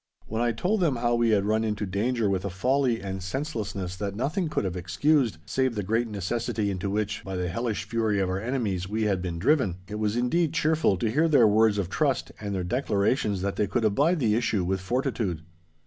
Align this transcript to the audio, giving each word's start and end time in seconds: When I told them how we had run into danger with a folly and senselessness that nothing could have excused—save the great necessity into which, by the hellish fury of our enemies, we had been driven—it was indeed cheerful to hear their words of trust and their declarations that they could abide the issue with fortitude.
When 0.25 0.41
I 0.41 0.51
told 0.51 0.79
them 0.79 0.95
how 0.95 1.13
we 1.13 1.29
had 1.29 1.45
run 1.45 1.63
into 1.63 1.85
danger 1.85 2.27
with 2.27 2.43
a 2.43 2.49
folly 2.49 2.99
and 3.03 3.21
senselessness 3.21 3.95
that 3.97 4.15
nothing 4.15 4.49
could 4.49 4.65
have 4.65 4.75
excused—save 4.75 5.75
the 5.75 5.83
great 5.83 6.07
necessity 6.07 6.71
into 6.71 6.89
which, 6.89 7.23
by 7.23 7.35
the 7.35 7.49
hellish 7.49 7.83
fury 7.83 8.19
of 8.19 8.27
our 8.27 8.39
enemies, 8.39 8.89
we 8.89 9.03
had 9.03 9.21
been 9.21 9.37
driven—it 9.37 9.99
was 9.99 10.15
indeed 10.15 10.55
cheerful 10.55 10.97
to 10.97 11.11
hear 11.11 11.27
their 11.27 11.47
words 11.47 11.77
of 11.77 11.87
trust 11.87 12.31
and 12.41 12.55
their 12.55 12.63
declarations 12.63 13.43
that 13.43 13.57
they 13.57 13.67
could 13.67 13.85
abide 13.85 14.17
the 14.17 14.33
issue 14.33 14.63
with 14.63 14.81
fortitude. 14.81 15.43